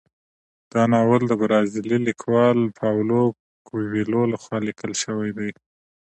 [0.71, 3.21] دا ناول د برازیلي لیکوال پاولو
[3.67, 5.49] کویلیو لخوا لیکل شوی دی.